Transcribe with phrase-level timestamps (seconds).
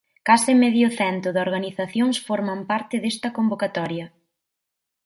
[0.27, 4.05] Case medio cento de organizacións forman parte desta convocatoria.